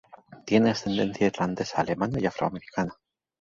Tiene 0.47 0.71
ascendencia 0.71 1.27
irlandesa, 1.27 1.79
alemana 1.81 2.19
y 2.19 2.25
afroamericana. 2.25 2.95